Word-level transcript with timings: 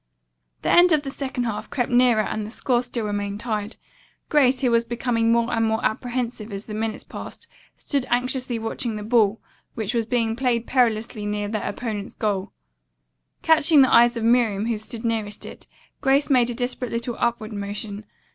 The 0.63 0.71
end 0.71 0.91
of 0.93 1.03
the 1.03 1.11
second 1.11 1.43
half 1.43 1.69
crept 1.69 1.91
nearer 1.91 2.23
and 2.23 2.43
the 2.43 2.49
score 2.49 2.81
still 2.81 3.05
remained 3.05 3.39
tied. 3.39 3.75
Grace, 4.29 4.61
who 4.61 4.71
was 4.71 4.83
becoming 4.83 5.31
more 5.31 5.53
and 5.53 5.63
more 5.63 5.85
apprehensive 5.85 6.51
as 6.51 6.65
the 6.65 6.73
minutes 6.73 7.03
passed, 7.03 7.45
stood 7.77 8.07
anxiously 8.09 8.57
watching 8.57 8.95
the 8.95 9.03
ball, 9.03 9.39
which 9.75 9.93
was 9.93 10.07
being 10.07 10.35
played 10.35 10.65
perilously 10.65 11.23
near 11.27 11.47
their 11.47 11.69
opponents' 11.69 12.15
goal. 12.15 12.51
Catching 13.43 13.81
the 13.83 13.93
eyes 13.93 14.17
of 14.17 14.23
Miriam, 14.23 14.65
who 14.65 14.79
stood 14.79 15.05
nearest 15.05 15.45
it, 15.45 15.67
Grace 16.01 16.31
made 16.31 16.49
a 16.49 16.55
desperate 16.55 16.91
little 16.91 17.15
upward 17.19 17.53
motion. 17.53 18.03